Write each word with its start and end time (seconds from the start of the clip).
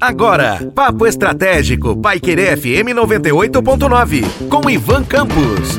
Agora, 0.00 0.70
Papo 0.74 1.06
Estratégico, 1.06 1.96
Paiquerê 1.96 2.54
FM 2.56 2.92
98.9, 2.94 4.48
com 4.48 4.68
Ivan 4.68 5.02
Campos. 5.04 5.78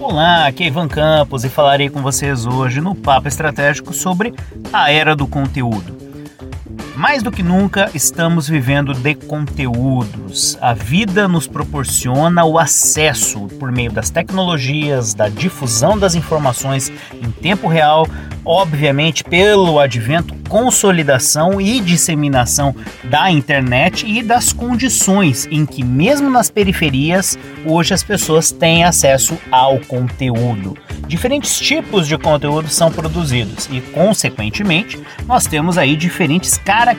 Olá, 0.00 0.46
aqui 0.46 0.64
é 0.64 0.66
Ivan 0.68 0.88
Campos 0.88 1.44
e 1.44 1.50
falarei 1.50 1.90
com 1.90 2.00
vocês 2.00 2.46
hoje 2.46 2.80
no 2.80 2.94
Papo 2.94 3.28
Estratégico 3.28 3.92
sobre 3.92 4.32
a 4.72 4.90
era 4.90 5.14
do 5.14 5.26
conteúdo. 5.26 6.01
Mais 6.94 7.22
do 7.22 7.30
que 7.30 7.42
nunca, 7.42 7.90
estamos 7.94 8.46
vivendo 8.46 8.92
de 8.92 9.14
conteúdos. 9.14 10.58
A 10.60 10.74
vida 10.74 11.26
nos 11.26 11.46
proporciona 11.46 12.44
o 12.44 12.58
acesso 12.58 13.46
por 13.58 13.72
meio 13.72 13.90
das 13.90 14.10
tecnologias, 14.10 15.14
da 15.14 15.30
difusão 15.30 15.98
das 15.98 16.14
informações 16.14 16.92
em 17.14 17.30
tempo 17.30 17.66
real, 17.66 18.06
obviamente 18.44 19.24
pelo 19.24 19.78
advento, 19.78 20.34
consolidação 20.50 21.58
e 21.58 21.80
disseminação 21.80 22.74
da 23.04 23.30
internet 23.30 24.06
e 24.06 24.22
das 24.22 24.52
condições 24.52 25.48
em 25.50 25.64
que, 25.64 25.82
mesmo 25.82 26.28
nas 26.28 26.50
periferias, 26.50 27.38
hoje 27.64 27.94
as 27.94 28.02
pessoas 28.02 28.50
têm 28.50 28.84
acesso 28.84 29.38
ao 29.50 29.78
conteúdo. 29.78 30.76
Diferentes 31.06 31.58
tipos 31.58 32.06
de 32.06 32.16
conteúdo 32.16 32.68
são 32.68 32.90
produzidos 32.90 33.68
e, 33.70 33.80
consequentemente, 33.80 35.00
nós 35.26 35.46
temos 35.46 35.76
aí 35.76 35.96
diferentes 35.96 36.56
características 36.58 36.91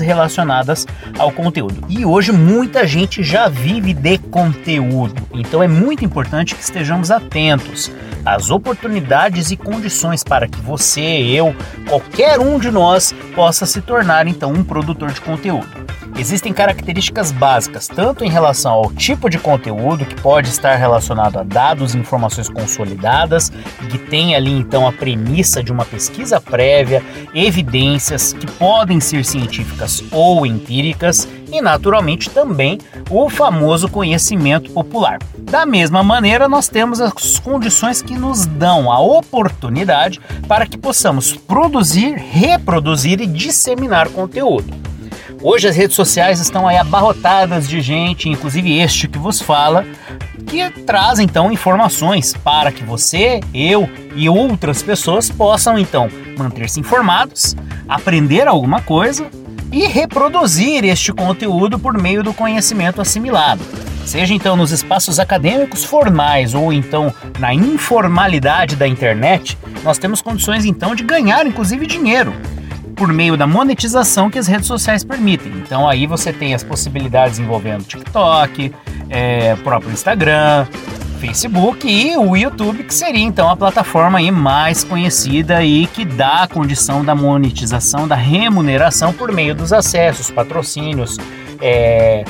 relacionadas 0.00 0.86
ao 1.18 1.30
conteúdo. 1.30 1.84
E 1.88 2.04
hoje 2.04 2.32
muita 2.32 2.86
gente 2.86 3.22
já 3.22 3.48
vive 3.48 3.94
de 3.94 4.18
conteúdo, 4.18 5.22
então 5.32 5.62
é 5.62 5.68
muito 5.68 6.04
importante 6.04 6.54
que 6.54 6.62
estejamos 6.62 7.10
atentos 7.10 7.90
às 8.24 8.50
oportunidades 8.50 9.50
e 9.50 9.56
condições 9.56 10.24
para 10.24 10.48
que 10.48 10.60
você, 10.60 11.00
eu, 11.00 11.54
qualquer 11.88 12.38
um 12.38 12.58
de 12.58 12.70
nós 12.70 13.14
possa 13.34 13.66
se 13.66 13.80
tornar 13.82 14.26
então 14.26 14.50
um 14.52 14.64
produtor 14.64 15.12
de 15.12 15.20
conteúdo. 15.20 15.83
Existem 16.16 16.52
características 16.52 17.32
básicas, 17.32 17.88
tanto 17.88 18.24
em 18.24 18.30
relação 18.30 18.72
ao 18.72 18.92
tipo 18.92 19.28
de 19.28 19.36
conteúdo, 19.36 20.06
que 20.06 20.14
pode 20.14 20.48
estar 20.48 20.76
relacionado 20.76 21.38
a 21.38 21.42
dados 21.42 21.94
e 21.94 21.98
informações 21.98 22.48
consolidadas, 22.48 23.50
que 23.90 23.98
tem 23.98 24.36
ali 24.36 24.52
então 24.52 24.86
a 24.86 24.92
premissa 24.92 25.62
de 25.62 25.72
uma 25.72 25.84
pesquisa 25.84 26.40
prévia, 26.40 27.02
evidências 27.34 28.32
que 28.32 28.46
podem 28.46 29.00
ser 29.00 29.24
científicas 29.24 30.04
ou 30.12 30.46
empíricas, 30.46 31.26
e 31.52 31.60
naturalmente 31.60 32.30
também 32.30 32.78
o 33.10 33.28
famoso 33.28 33.88
conhecimento 33.88 34.70
popular. 34.70 35.18
Da 35.38 35.66
mesma 35.66 36.02
maneira, 36.02 36.48
nós 36.48 36.68
temos 36.68 37.00
as 37.00 37.38
condições 37.38 38.02
que 38.02 38.16
nos 38.16 38.46
dão 38.46 38.90
a 38.90 39.00
oportunidade 39.00 40.20
para 40.48 40.66
que 40.66 40.78
possamos 40.78 41.32
produzir, 41.32 42.14
reproduzir 42.14 43.20
e 43.20 43.26
disseminar 43.26 44.08
conteúdo. 44.08 44.93
Hoje 45.46 45.68
as 45.68 45.76
redes 45.76 45.94
sociais 45.94 46.40
estão 46.40 46.66
aí 46.66 46.78
abarrotadas 46.78 47.68
de 47.68 47.78
gente, 47.82 48.30
inclusive 48.30 48.80
este 48.80 49.06
que 49.06 49.18
vos 49.18 49.42
fala, 49.42 49.84
que 50.46 50.70
traz 50.86 51.18
então 51.18 51.52
informações 51.52 52.32
para 52.32 52.72
que 52.72 52.82
você, 52.82 53.40
eu 53.52 53.86
e 54.14 54.26
outras 54.26 54.82
pessoas 54.82 55.28
possam 55.28 55.78
então 55.78 56.08
manter-se 56.38 56.80
informados, 56.80 57.54
aprender 57.86 58.48
alguma 58.48 58.80
coisa 58.80 59.26
e 59.70 59.86
reproduzir 59.86 60.82
este 60.82 61.12
conteúdo 61.12 61.78
por 61.78 62.00
meio 62.00 62.22
do 62.22 62.32
conhecimento 62.32 63.02
assimilado. 63.02 63.62
Seja 64.06 64.32
então 64.32 64.56
nos 64.56 64.70
espaços 64.70 65.20
acadêmicos 65.20 65.84
formais 65.84 66.54
ou 66.54 66.72
então 66.72 67.12
na 67.38 67.52
informalidade 67.52 68.76
da 68.76 68.88
internet, 68.88 69.58
nós 69.82 69.98
temos 69.98 70.22
condições 70.22 70.64
então 70.64 70.94
de 70.94 71.04
ganhar 71.04 71.46
inclusive 71.46 71.86
dinheiro 71.86 72.32
por 72.94 73.12
meio 73.12 73.36
da 73.36 73.46
monetização 73.46 74.30
que 74.30 74.38
as 74.38 74.46
redes 74.46 74.66
sociais 74.66 75.04
permitem. 75.04 75.52
Então 75.56 75.88
aí 75.88 76.06
você 76.06 76.32
tem 76.32 76.54
as 76.54 76.62
possibilidades 76.62 77.38
envolvendo 77.38 77.84
TikTok, 77.84 78.72
é, 79.10 79.56
próprio 79.56 79.92
Instagram, 79.92 80.66
Facebook 81.20 81.88
e 81.88 82.16
o 82.16 82.36
YouTube, 82.36 82.84
que 82.84 82.94
seria 82.94 83.24
então 83.24 83.48
a 83.48 83.56
plataforma 83.56 84.18
aí 84.18 84.30
mais 84.30 84.84
conhecida 84.84 85.64
e 85.64 85.86
que 85.86 86.04
dá 86.04 86.42
a 86.42 86.48
condição 86.48 87.04
da 87.04 87.14
monetização, 87.14 88.06
da 88.06 88.14
remuneração 88.14 89.12
por 89.12 89.32
meio 89.32 89.54
dos 89.54 89.72
acessos, 89.72 90.30
patrocínios, 90.30 91.16
é, 91.60 92.24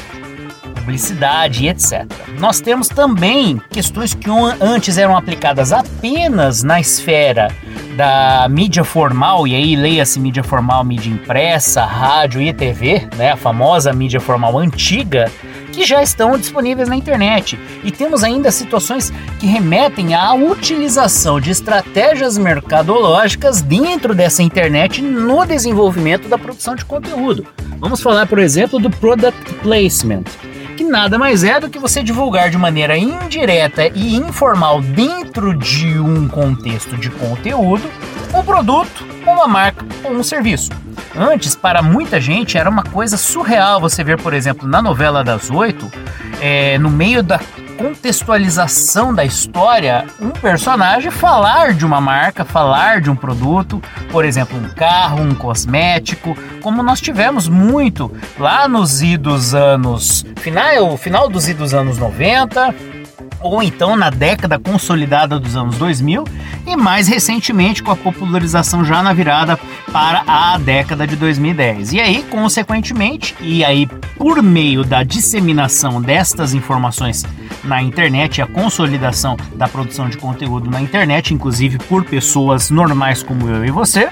publicidade, 0.84 1.66
etc. 1.66 2.04
Nós 2.38 2.60
temos 2.60 2.88
também 2.88 3.60
questões 3.70 4.14
que 4.14 4.30
antes 4.60 4.98
eram 4.98 5.16
aplicadas 5.16 5.72
apenas 5.72 6.62
na 6.62 6.78
esfera 6.78 7.48
da 7.96 8.46
mídia 8.48 8.84
formal, 8.84 9.46
e 9.46 9.54
aí 9.54 9.76
leia-se 9.76 10.18
mídia 10.18 10.42
formal, 10.42 10.84
mídia 10.84 11.10
impressa, 11.10 11.84
rádio 11.84 12.42
e 12.42 12.52
TV, 12.52 13.08
né, 13.16 13.32
a 13.32 13.36
famosa 13.36 13.92
mídia 13.92 14.20
formal 14.20 14.58
antiga, 14.58 15.30
que 15.72 15.84
já 15.84 16.02
estão 16.02 16.36
disponíveis 16.38 16.88
na 16.88 16.96
internet. 16.96 17.58
E 17.82 17.90
temos 17.90 18.22
ainda 18.22 18.50
situações 18.50 19.12
que 19.38 19.46
remetem 19.46 20.14
à 20.14 20.34
utilização 20.34 21.40
de 21.40 21.50
estratégias 21.50 22.38
mercadológicas 22.38 23.60
dentro 23.60 24.14
dessa 24.14 24.42
internet 24.42 25.02
no 25.02 25.44
desenvolvimento 25.44 26.28
da 26.28 26.38
produção 26.38 26.74
de 26.74 26.84
conteúdo. 26.84 27.46
Vamos 27.78 28.00
falar, 28.00 28.26
por 28.26 28.38
exemplo, 28.38 28.78
do 28.78 28.90
product 28.90 29.52
placement 29.54 30.24
nada 30.84 31.18
mais 31.18 31.42
é 31.42 31.58
do 31.58 31.68
que 31.68 31.78
você 31.78 32.02
divulgar 32.02 32.50
de 32.50 32.58
maneira 32.58 32.96
indireta 32.96 33.86
e 33.88 34.14
informal 34.14 34.80
dentro 34.80 35.56
de 35.56 35.98
um 35.98 36.28
contexto 36.28 36.96
de 36.96 37.10
conteúdo 37.10 37.88
um 38.34 38.42
produto, 38.42 39.06
uma 39.24 39.46
marca 39.46 39.84
ou 40.02 40.12
um 40.12 40.22
serviço. 40.22 40.70
Antes, 41.16 41.54
para 41.54 41.80
muita 41.80 42.20
gente, 42.20 42.58
era 42.58 42.68
uma 42.68 42.82
coisa 42.82 43.16
surreal 43.16 43.80
você 43.80 44.02
ver, 44.02 44.20
por 44.20 44.34
exemplo, 44.34 44.66
na 44.68 44.82
novela 44.82 45.22
das 45.22 45.50
oito, 45.50 45.90
é, 46.40 46.76
no 46.78 46.90
meio 46.90 47.22
da 47.22 47.38
contextualização 47.76 49.14
da 49.14 49.24
história, 49.24 50.06
um 50.20 50.30
personagem 50.30 51.10
falar 51.10 51.74
de 51.74 51.84
uma 51.84 52.00
marca, 52.00 52.44
falar 52.44 53.00
de 53.00 53.10
um 53.10 53.16
produto, 53.16 53.82
por 54.10 54.24
exemplo, 54.24 54.58
um 54.58 54.68
carro, 54.70 55.22
um 55.22 55.34
cosmético, 55.34 56.36
como 56.62 56.82
nós 56.82 57.00
tivemos 57.00 57.48
muito 57.48 58.10
lá 58.38 58.68
nos 58.68 59.02
idos 59.02 59.54
anos 59.54 60.24
final, 60.36 60.96
final 60.96 61.28
dos 61.28 61.48
idos 61.48 61.74
anos 61.74 61.98
90, 61.98 62.74
ou 63.40 63.62
então 63.62 63.96
na 63.96 64.10
década 64.10 64.58
consolidada 64.58 65.38
dos 65.38 65.56
anos 65.56 65.76
2000 65.76 66.24
mais 66.76 67.08
recentemente 67.08 67.82
com 67.82 67.90
a 67.90 67.96
popularização 67.96 68.84
já 68.84 69.02
na 69.02 69.12
virada 69.12 69.58
para 69.92 70.22
a 70.26 70.58
década 70.58 71.06
de 71.06 71.16
2010. 71.16 71.92
E 71.92 72.00
aí, 72.00 72.22
consequentemente, 72.24 73.34
e 73.40 73.64
aí 73.64 73.86
por 74.16 74.42
meio 74.42 74.84
da 74.84 75.02
disseminação 75.02 76.00
destas 76.00 76.54
informações 76.54 77.24
na 77.62 77.82
internet, 77.82 78.42
a 78.42 78.46
consolidação 78.46 79.36
da 79.54 79.68
produção 79.68 80.08
de 80.08 80.16
conteúdo 80.16 80.70
na 80.70 80.80
internet, 80.80 81.32
inclusive 81.32 81.78
por 81.78 82.04
pessoas 82.04 82.70
normais 82.70 83.22
como 83.22 83.48
eu 83.48 83.64
e 83.64 83.70
você, 83.70 84.08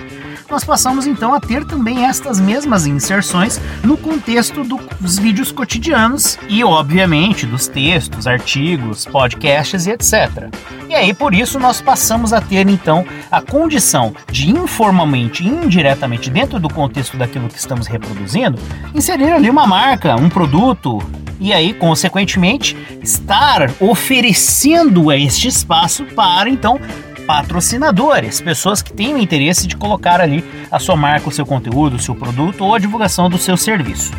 nós 0.52 0.64
passamos 0.64 1.06
então 1.06 1.32
a 1.32 1.40
ter 1.40 1.64
também 1.64 2.04
estas 2.04 2.38
mesmas 2.38 2.84
inserções 2.84 3.58
no 3.82 3.96
contexto 3.96 4.62
dos 5.00 5.18
vídeos 5.18 5.50
cotidianos 5.50 6.38
e, 6.46 6.62
obviamente, 6.62 7.46
dos 7.46 7.66
textos, 7.66 8.26
artigos, 8.26 9.06
podcasts 9.06 9.86
e 9.86 9.92
etc. 9.92 10.52
E 10.91 10.94
aí, 10.94 11.14
por 11.14 11.32
isso, 11.32 11.58
nós 11.58 11.80
passamos 11.80 12.34
a 12.34 12.41
ter 12.42 12.68
então 12.68 13.02
a 13.30 13.41
condição 13.41 14.14
de 14.30 14.50
informalmente, 14.50 15.42
indiretamente, 15.42 16.28
dentro 16.28 16.60
do 16.60 16.68
contexto 16.68 17.16
daquilo 17.16 17.48
que 17.48 17.58
estamos 17.58 17.86
reproduzindo, 17.86 18.58
inserir 18.94 19.32
ali 19.32 19.48
uma 19.48 19.66
marca, 19.66 20.16
um 20.16 20.28
produto, 20.28 21.02
e 21.41 21.50
aí, 21.50 21.72
consequentemente, 21.72 22.76
estar 23.02 23.70
oferecendo 23.80 25.10
este 25.10 25.48
espaço 25.48 26.04
para 26.04 26.50
então 26.50 26.78
patrocinadores, 27.27 28.41
pessoas 28.41 28.83
que 28.83 28.93
têm 28.93 29.15
o 29.15 29.19
interesse 29.19 29.66
de 29.66 29.77
colocar 29.77 30.21
ali 30.21 30.44
a 30.71 30.78
sua 30.78 30.97
marca, 30.97 31.28
o 31.28 31.33
seu 31.33 31.47
conteúdo, 31.47 31.97
o 31.97 31.99
seu 31.99 32.15
produto 32.15 32.65
ou 32.65 32.75
a 32.75 32.78
divulgação 32.78 33.28
do 33.28 33.38
seu 33.38 33.56
serviço. 33.56 34.13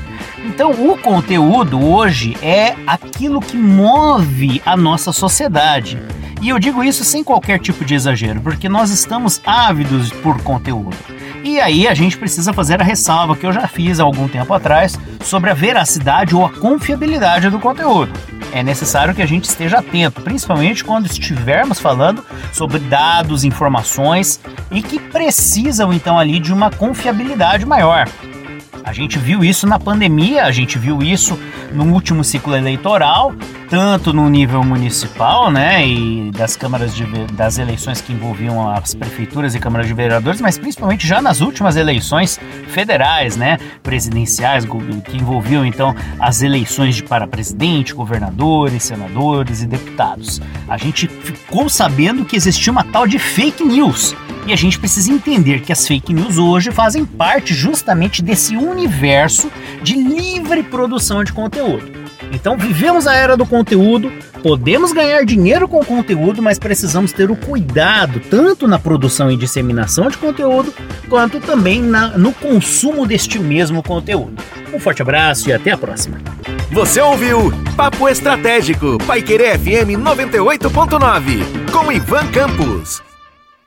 Então, 0.45 0.71
o 0.71 0.97
conteúdo 0.97 1.83
hoje 1.83 2.37
é 2.41 2.75
aquilo 2.85 3.39
que 3.39 3.57
move 3.57 4.61
a 4.65 4.75
nossa 4.75 5.11
sociedade. 5.11 6.01
E 6.41 6.49
eu 6.49 6.59
digo 6.59 6.83
isso 6.83 7.03
sem 7.03 7.23
qualquer 7.23 7.59
tipo 7.59 7.85
de 7.85 7.95
exagero, 7.95 8.41
porque 8.41 8.67
nós 8.67 8.89
estamos 8.89 9.39
ávidos 9.45 10.11
por 10.11 10.41
conteúdo. 10.41 10.95
E 11.43 11.59
aí 11.59 11.87
a 11.87 11.93
gente 11.93 12.17
precisa 12.17 12.53
fazer 12.53 12.81
a 12.81 12.85
ressalva 12.85 13.35
que 13.35 13.45
eu 13.45 13.53
já 13.53 13.67
fiz 13.67 13.99
há 13.99 14.03
algum 14.03 14.27
tempo 14.27 14.53
atrás 14.53 14.97
sobre 15.23 15.49
a 15.49 15.53
veracidade 15.53 16.35
ou 16.35 16.45
a 16.45 16.49
confiabilidade 16.49 17.49
do 17.49 17.59
conteúdo 17.59 18.11
é 18.53 18.61
necessário 18.61 19.15
que 19.15 19.21
a 19.21 19.25
gente 19.25 19.45
esteja 19.45 19.79
atento, 19.79 20.21
principalmente 20.21 20.83
quando 20.83 21.07
estivermos 21.07 21.79
falando 21.79 22.23
sobre 22.53 22.77
dados, 22.77 23.43
informações 23.43 24.39
e 24.69 24.81
que 24.81 24.99
precisam 24.99 25.91
então 25.91 26.19
ali 26.19 26.39
de 26.39 26.53
uma 26.53 26.69
confiabilidade 26.69 27.65
maior. 27.65 28.07
A 28.83 28.91
gente 28.91 29.17
viu 29.17 29.43
isso 29.43 29.65
na 29.65 29.79
pandemia, 29.79 30.43
a 30.43 30.51
gente 30.51 30.77
viu 30.77 31.01
isso 31.01 31.39
no 31.71 31.85
último 31.93 32.23
ciclo 32.23 32.55
eleitoral, 32.55 33.33
tanto 33.69 34.11
no 34.13 34.29
nível 34.29 34.61
municipal, 34.61 35.49
né, 35.49 35.87
e 35.87 36.31
das 36.31 36.55
câmaras 36.55 36.93
de, 36.93 37.05
das 37.33 37.57
eleições 37.57 38.01
que 38.01 38.11
envolviam 38.11 38.69
as 38.69 38.93
prefeituras 38.93 39.55
e 39.55 39.59
câmaras 39.59 39.87
de 39.87 39.93
vereadores, 39.93 40.41
mas 40.41 40.57
principalmente 40.57 41.07
já 41.07 41.21
nas 41.21 41.39
últimas 41.39 41.75
eleições 41.75 42.39
federais, 42.67 43.37
né, 43.37 43.57
presidenciais, 43.81 44.65
que 45.05 45.17
envolviam 45.17 45.65
então 45.65 45.95
as 46.19 46.41
eleições 46.41 46.95
de 46.95 47.03
para 47.03 47.25
presidente, 47.25 47.93
governadores, 47.93 48.83
senadores 48.83 49.61
e 49.61 49.65
deputados. 49.65 50.41
A 50.67 50.77
gente 50.77 51.07
ficou 51.07 51.69
sabendo 51.69 52.25
que 52.25 52.35
existia 52.35 52.71
uma 52.71 52.83
tal 52.83 53.07
de 53.07 53.17
fake 53.17 53.63
news. 53.63 54.13
E 54.45 54.51
a 54.51 54.55
gente 54.55 54.77
precisa 54.77 55.11
entender 55.11 55.61
que 55.61 55.71
as 55.71 55.87
fake 55.87 56.13
news 56.13 56.37
hoje 56.37 56.71
fazem 56.71 57.05
parte 57.05 57.53
justamente 57.53 58.21
desse 58.21 58.57
universo 58.57 59.49
de 59.81 59.95
livre 59.95 60.63
produção 60.63 61.23
de 61.23 61.31
conteúdo. 61.31 62.03
Então 62.31 62.57
vivemos 62.57 63.07
a 63.07 63.13
era 63.13 63.37
do 63.37 63.45
conteúdo, 63.45 64.11
podemos 64.41 64.91
ganhar 64.91 65.23
dinheiro 65.23 65.67
com 65.67 65.79
o 65.79 65.85
conteúdo, 65.85 66.41
mas 66.41 66.59
precisamos 66.59 67.11
ter 67.11 67.29
o 67.29 67.35
cuidado 67.35 68.19
tanto 68.29 68.67
na 68.67 68.79
produção 68.79 69.31
e 69.31 69.37
disseminação 69.37 70.09
de 70.09 70.17
conteúdo, 70.17 70.73
quanto 71.07 71.39
também 71.39 71.81
na, 71.81 72.17
no 72.17 72.33
consumo 72.33 73.05
deste 73.05 73.39
mesmo 73.39 73.83
conteúdo. 73.83 74.33
Um 74.73 74.79
forte 74.79 75.01
abraço 75.01 75.49
e 75.49 75.53
até 75.53 75.71
a 75.71 75.77
próxima. 75.77 76.17
Você 76.71 76.99
ouviu 76.99 77.53
Papo 77.77 78.09
Estratégico, 78.09 78.97
Paiquerê 79.05 79.57
FM 79.57 80.01
98.9, 80.01 81.71
com 81.71 81.91
Ivan 81.91 82.25
Campos. 82.31 83.12